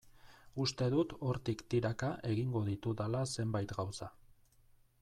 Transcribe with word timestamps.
Uste 0.63 0.85
dut 0.93 1.11
hortik 1.27 1.61
tiraka 1.73 2.09
egingo 2.31 2.63
ditudala 2.71 3.21
zenbait 3.35 3.75
gauza. 3.81 4.09